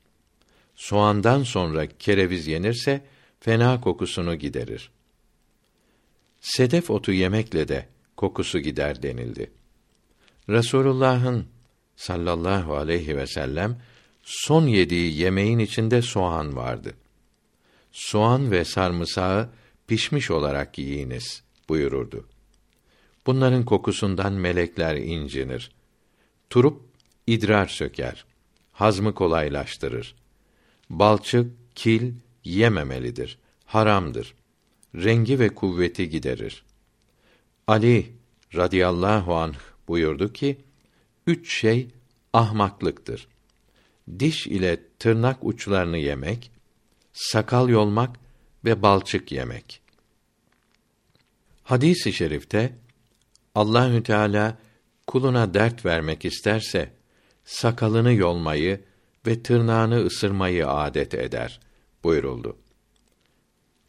Soğandan 0.75 1.43
sonra 1.43 1.87
kereviz 1.99 2.47
yenirse 2.47 3.05
fena 3.41 3.81
kokusunu 3.81 4.35
giderir. 4.35 4.91
Sedef 6.41 6.91
otu 6.91 7.13
yemekle 7.13 7.69
de 7.69 7.89
kokusu 8.17 8.59
gider 8.59 9.03
denildi. 9.03 9.51
Resulullah'ın 10.49 11.47
sallallahu 11.97 12.77
aleyhi 12.77 13.17
ve 13.17 13.27
sellem 13.27 13.79
son 14.25 14.67
yediği 14.67 15.17
yemeğin 15.17 15.59
içinde 15.59 16.03
soğan 16.03 16.57
vardı. 16.57 16.95
Soğan 17.93 18.51
ve 18.51 18.65
sarımsağı 18.65 19.51
pişmiş 19.87 20.31
olarak 20.31 20.79
yiyiniz 20.79 21.43
buyururdu. 21.69 22.29
Bunların 23.27 23.65
kokusundan 23.65 24.33
melekler 24.33 24.97
incinir. 24.97 25.71
Turup 26.51 26.83
idrar 27.27 27.67
söker. 27.67 28.25
hazmı 28.73 29.15
kolaylaştırır. 29.15 30.15
Balçık, 30.91 31.53
kil 31.75 32.13
yememelidir. 32.45 33.39
Haramdır. 33.65 34.35
Rengi 34.95 35.39
ve 35.39 35.49
kuvveti 35.49 36.11
giderir. 36.11 36.65
Ali 37.67 38.13
radıyallahu 38.55 39.35
anh 39.35 39.55
buyurdu 39.89 40.33
ki, 40.33 40.57
üç 41.27 41.61
şey 41.61 41.89
ahmaklıktır. 42.33 43.29
Diş 44.19 44.47
ile 44.47 44.81
tırnak 44.99 45.45
uçlarını 45.45 45.99
yemek, 45.99 46.51
sakal 47.13 47.69
yolmak 47.69 48.17
ve 48.65 48.83
balçık 48.83 49.33
yemek. 49.33 49.81
Hadis-i 51.63 52.13
şerifte 52.13 52.79
Allahü 53.55 54.03
Teala 54.03 54.59
kuluna 55.07 55.55
dert 55.55 55.85
vermek 55.85 56.25
isterse 56.25 56.93
sakalını 57.45 58.13
yolmayı 58.13 58.81
ve 59.27 59.43
tırnağını 59.43 60.05
ısırmayı 60.05 60.69
adet 60.69 61.15
eder 61.15 61.61
buyuruldu. 62.05 62.57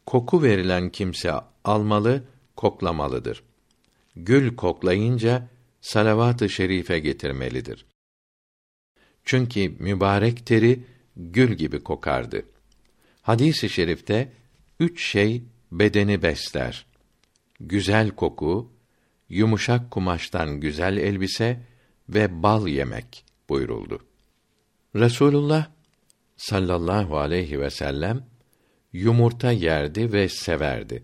Koku 0.06 0.42
verilen 0.42 0.90
kimse 0.90 1.32
almalı, 1.64 2.24
koklamalıdır. 2.56 3.42
Gül 4.16 4.56
koklayınca 4.56 5.48
salavat-ı 5.80 6.48
şerife 6.48 6.98
getirmelidir. 6.98 7.86
Çünkü 9.26 9.68
mübarek 9.78 10.46
teri 10.46 10.80
gül 11.16 11.52
gibi 11.52 11.82
kokardı. 11.82 12.42
Hadis-i 13.22 13.68
şerifte 13.68 14.32
üç 14.80 15.06
şey 15.06 15.42
bedeni 15.72 16.22
besler. 16.22 16.86
Güzel 17.60 18.10
koku, 18.10 18.72
yumuşak 19.28 19.90
kumaştan 19.90 20.60
güzel 20.60 20.96
elbise 20.96 21.60
ve 22.08 22.42
bal 22.42 22.68
yemek 22.68 23.24
buyuruldu. 23.48 24.06
Resulullah 24.94 25.66
sallallahu 26.36 27.18
aleyhi 27.18 27.60
ve 27.60 27.70
sellem 27.70 28.26
yumurta 28.92 29.52
yerdi 29.52 30.12
ve 30.12 30.28
severdi. 30.28 31.02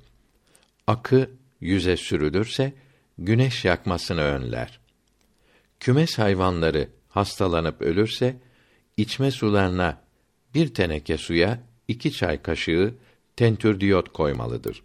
Akı 0.87 1.31
yüze 1.61 1.97
sürülürse 1.97 2.73
güneş 3.19 3.65
yakmasını 3.65 4.21
önler. 4.21 4.81
Kümes 5.81 6.19
hayvanları 6.19 6.89
hastalanıp 7.13 7.83
ölürse 7.83 8.37
içme 8.97 9.31
sularına 9.31 10.01
bir 10.55 10.75
teneke 10.75 11.19
suya 11.19 11.59
iki 11.89 12.13
çay 12.13 12.43
kaşığı 12.43 12.95
tentürdiyot 13.37 14.13
koymalıdır. 14.13 14.83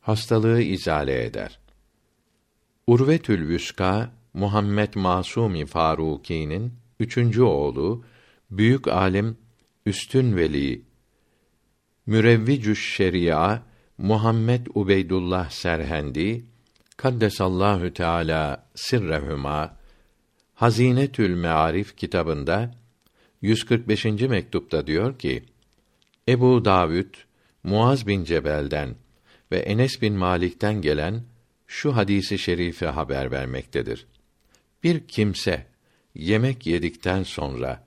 Hastalığı 0.00 0.62
izale 0.62 1.24
eder. 1.24 1.58
Urvetül 2.86 3.48
Vüska 3.48 4.10
Muhammed 4.34 4.94
Masumi 4.94 5.66
Faruki'nin 5.66 6.72
üçüncü 7.00 7.42
oğlu, 7.42 8.04
büyük 8.50 8.88
alim, 8.88 9.36
üstün 9.86 10.36
veli, 10.36 10.82
mürevvicüş 12.06 12.94
şeria, 12.96 13.58
Muhammed 13.98 14.66
Ubeydullah 14.74 15.50
Serhendi, 15.50 16.44
Kaddesallahu 16.96 17.94
Teala 17.94 18.66
sirrehuma, 18.74 19.76
Hazinetül 20.54 21.34
Mearif 21.34 21.96
kitabında 21.96 22.74
145. 23.42 24.04
mektupta 24.04 24.86
diyor 24.86 25.18
ki: 25.18 25.42
Ebu 26.28 26.64
Davud 26.64 27.14
Muaz 27.64 28.06
bin 28.06 28.24
Cebel'den 28.24 28.94
ve 29.52 29.58
Enes 29.58 30.02
bin 30.02 30.14
Malik'ten 30.14 30.82
gelen 30.82 31.22
şu 31.66 31.96
hadisi 31.96 32.38
şerife 32.38 32.86
haber 32.86 33.30
vermektedir. 33.30 34.06
Bir 34.82 35.08
kimse 35.08 35.66
yemek 36.14 36.66
yedikten 36.66 37.22
sonra 37.22 37.84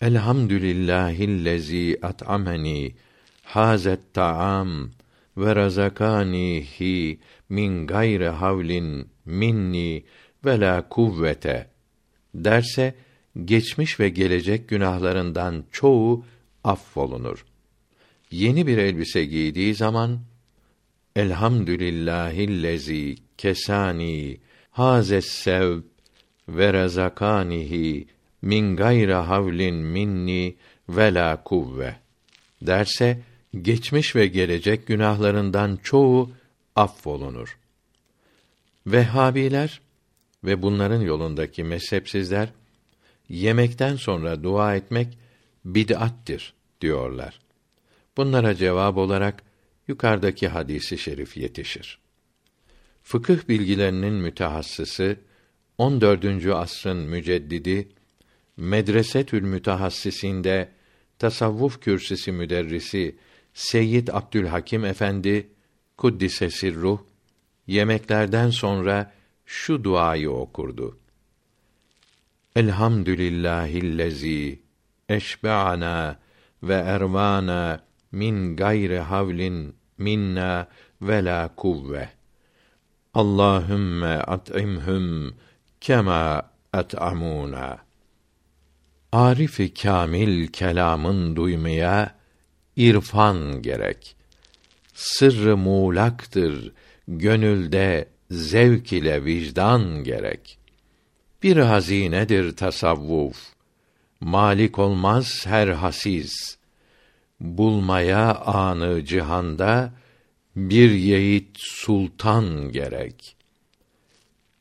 Elhamdülillahillezî 0.00 1.98
at'ameni 2.02 2.94
hazet 3.42 4.14
ta'am 4.14 4.90
ve 5.36 5.56
razakanihi 5.56 7.18
min 7.48 7.86
gayri 7.86 8.28
havlin 8.28 9.08
minni 9.24 10.04
ve 10.44 10.60
la 10.60 10.88
kuvvete 10.88 11.66
derse 12.34 12.94
geçmiş 13.44 14.00
ve 14.00 14.08
gelecek 14.08 14.68
günahlarından 14.68 15.64
çoğu 15.72 16.24
affolunur. 16.64 17.44
Yeni 18.30 18.66
bir 18.66 18.78
elbise 18.78 19.24
giydiği 19.24 19.74
zaman 19.74 20.20
Elhamdülillahillezî 21.16 23.16
kesani 23.38 24.40
hazes 24.70 25.26
sev 25.26 25.80
ve 26.48 26.72
razakanihi 26.72 28.06
min 28.42 28.76
gayra 28.76 29.28
havlin 29.28 29.74
minni 29.74 30.56
ve 30.88 31.14
la 31.14 31.42
kuvve 31.44 31.96
derse 32.62 33.20
geçmiş 33.62 34.16
ve 34.16 34.26
gelecek 34.26 34.86
günahlarından 34.86 35.78
çoğu 35.82 36.30
affolunur. 36.76 37.58
Vehhabiler 38.86 39.80
ve 40.44 40.62
bunların 40.62 41.00
yolundaki 41.00 41.64
mezhepsizler 41.64 42.48
yemekten 43.28 43.96
sonra 43.96 44.42
dua 44.42 44.76
etmek 44.76 45.18
bid'attir 45.64 46.54
diyorlar. 46.80 47.40
Bunlara 48.16 48.54
cevap 48.54 48.96
olarak 48.96 49.42
yukarıdaki 49.88 50.48
hadisi 50.48 50.98
şerif 50.98 51.36
yetişir. 51.36 51.98
Fıkıh 53.02 53.48
bilgilerinin 53.48 54.14
mütehassısı 54.14 55.16
14. 55.78 56.46
asrın 56.46 56.96
müceddidi 56.96 57.88
Medresetül 58.56 59.42
Mütehassisinde 59.42 60.68
tasavvuf 61.18 61.80
kürsüsü 61.80 62.32
müderrisi 62.32 63.16
Seyyid 63.54 64.08
Abdülhakim 64.08 64.84
Efendi 64.84 65.48
kuddise 65.96 66.50
sirruh 66.50 66.98
yemeklerden 67.66 68.50
sonra 68.50 69.12
şu 69.52 69.84
duayı 69.84 70.30
okurdu. 70.30 70.98
Elhamdülillahillezî 72.56 74.60
eşbe'ana 75.08 76.18
ve 76.62 76.74
ervana 76.74 77.84
min 78.12 78.56
gayri 78.56 78.98
havlin 78.98 79.74
minna 79.98 80.68
ve 81.02 81.24
la 81.24 81.50
kuvve. 81.56 82.08
Allahümme 83.14 84.16
at'imhum 84.16 85.34
kema 85.80 86.50
at'amuna. 86.72 87.78
Arifi 89.12 89.74
kamil 89.74 90.46
kelamın 90.46 91.36
duymaya 91.36 92.14
irfan 92.76 93.62
gerek. 93.62 94.16
Sırrı 94.94 95.56
muğlaktır 95.56 96.72
gönülde 97.08 98.08
zevk 98.32 98.92
ile 98.92 99.24
vicdan 99.24 100.04
gerek. 100.04 100.58
Bir 101.42 101.56
hazinedir 101.56 102.56
tasavvuf. 102.56 103.36
Malik 104.20 104.78
olmaz 104.78 105.46
her 105.46 105.68
hasiz. 105.68 106.58
Bulmaya 107.40 108.34
anı 108.34 109.04
cihanda 109.04 109.92
bir 110.56 110.90
yiğit 110.90 111.56
sultan 111.58 112.72
gerek. 112.72 113.36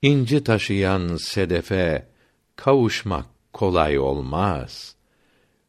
İnci 0.02 0.44
taşıyan 0.44 1.16
sedefe 1.16 2.08
kavuşmak 2.56 3.26
kolay 3.54 4.00
olmaz. 4.00 4.96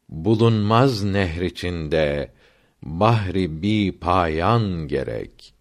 Bulunmaz 0.09 1.03
nehr 1.03 1.41
içinde 1.41 2.31
bahri 2.83 3.61
bi 3.61 3.99
payan 3.99 4.87
gerek. 4.87 5.52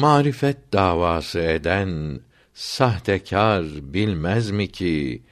Marifet 0.00 0.72
davası 0.72 1.38
eden 1.38 2.20
sahtekar 2.54 3.64
bilmez 3.82 4.50
mi 4.50 4.72
ki 4.72 5.22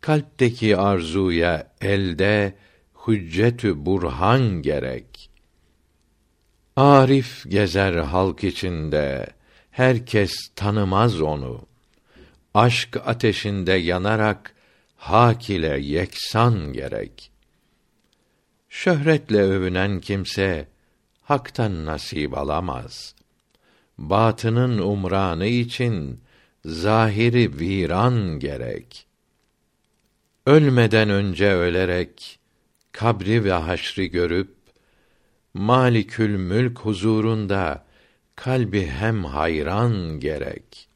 kalpteki 0.00 0.76
arzuya 0.76 1.72
elde 1.80 2.54
hüccetü 3.06 3.86
burhan 3.86 4.62
gerek. 4.62 5.30
Arif 6.76 7.50
gezer 7.50 7.94
halk 7.94 8.44
içinde, 8.44 9.26
herkes 9.70 10.32
tanımaz 10.56 11.20
onu. 11.20 11.66
Aşk 12.54 12.96
ateşinde 13.04 13.72
yanarak 13.72 14.54
hak 14.96 15.50
ile 15.50 15.80
yeksan 15.80 16.72
gerek. 16.72 17.30
Şöhretle 18.68 19.42
övünen 19.42 20.00
kimse 20.00 20.68
haktan 21.22 21.86
nasip 21.86 22.38
alamaz. 22.38 23.19
Batının 24.00 24.78
umranı 24.78 25.46
için 25.46 26.20
zahiri 26.64 27.60
viran 27.60 28.38
gerek. 28.38 29.06
Ölmeden 30.46 31.10
önce 31.10 31.52
ölerek 31.52 32.38
kabri 32.92 33.44
ve 33.44 33.52
haşri 33.52 34.10
görüp 34.10 34.54
Malikül 35.54 36.36
Mülk 36.36 36.78
huzurunda 36.78 37.84
kalbi 38.36 38.86
hem 38.86 39.24
hayran 39.24 40.20
gerek. 40.20 40.88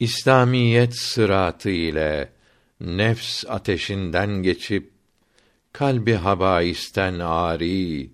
İslamiyet 0.00 0.96
sıratı 0.96 1.70
ile 1.70 2.32
nefs 2.80 3.44
ateşinden 3.48 4.30
geçip 4.30 4.90
kalbi 5.72 6.12
habaisten 6.12 7.18
ari 7.18 8.10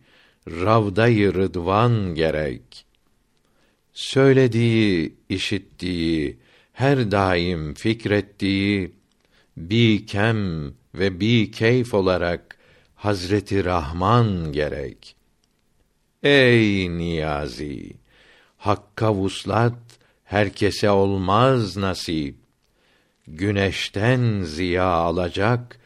ravdayı 0.49 1.35
rıdvan 1.35 2.15
gerek 2.15 2.86
söylediği 3.97 5.15
işittiği 5.29 6.39
her 6.73 7.11
daim 7.11 7.75
fikrettiği 7.75 8.93
bi 9.57 10.07
kem 10.07 10.73
ve 10.95 11.21
bi 11.21 11.51
keyf 11.51 11.95
olarak 11.95 12.57
Hazreti 12.95 13.65
Rahman 13.65 14.53
gerek. 14.53 15.17
Ey 16.23 16.91
Niyazi, 16.91 17.93
Hakka 18.57 19.15
vuslat 19.15 19.79
herkese 20.25 20.91
olmaz 20.91 21.77
nasip. 21.77 22.37
Güneşten 23.27 24.43
ziya 24.43 24.87
alacak 24.87 25.79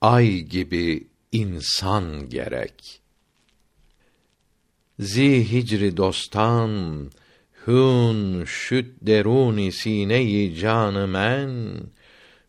ay 0.00 0.38
gibi 0.40 1.06
insan 1.32 2.28
gerek. 2.28 3.00
Zi 5.00 5.52
hicri 5.52 5.96
dostan 5.96 7.10
Hun 7.64 8.44
şüt 8.44 8.86
deruni 9.02 9.72
sine-i 9.72 10.56
canı 10.56 11.06
men 11.06 11.72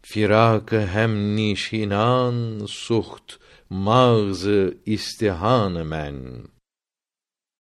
firak 0.02 0.72
hem 0.72 1.36
nişinan 1.36 2.66
suht 2.68 3.38
mağzı 3.70 4.78
istihan 4.86 5.88
men 5.88 6.16